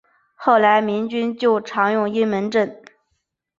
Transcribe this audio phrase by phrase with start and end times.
[0.33, 2.81] 后来民军就常用阴门阵。